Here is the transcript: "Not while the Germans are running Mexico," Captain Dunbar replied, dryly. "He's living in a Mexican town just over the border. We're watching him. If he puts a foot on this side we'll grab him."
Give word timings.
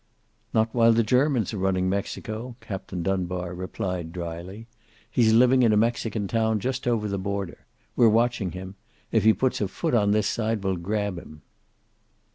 "Not 0.51 0.73
while 0.73 0.93
the 0.93 1.03
Germans 1.03 1.53
are 1.53 1.59
running 1.59 1.87
Mexico," 1.87 2.55
Captain 2.59 3.03
Dunbar 3.03 3.53
replied, 3.53 4.11
dryly. 4.11 4.65
"He's 5.07 5.31
living 5.31 5.61
in 5.61 5.71
a 5.71 5.77
Mexican 5.77 6.27
town 6.27 6.59
just 6.59 6.87
over 6.87 7.07
the 7.07 7.19
border. 7.19 7.67
We're 7.95 8.09
watching 8.09 8.53
him. 8.53 8.73
If 9.11 9.23
he 9.25 9.31
puts 9.33 9.61
a 9.61 9.67
foot 9.67 9.93
on 9.93 10.09
this 10.09 10.25
side 10.27 10.63
we'll 10.63 10.77
grab 10.77 11.19
him." 11.19 11.43